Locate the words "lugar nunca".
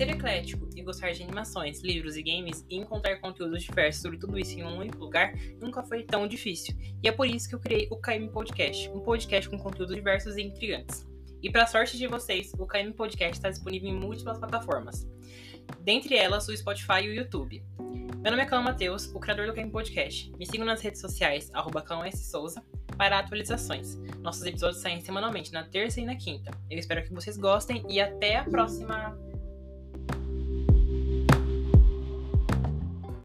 4.96-5.82